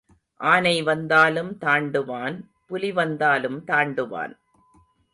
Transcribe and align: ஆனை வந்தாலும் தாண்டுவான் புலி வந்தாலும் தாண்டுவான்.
ஆனை 0.39 0.81
வந்தாலும் 0.81 1.51
தாண்டுவான் 1.61 2.37
புலி 2.67 2.91
வந்தாலும் 2.91 3.63
தாண்டுவான். 3.67 4.33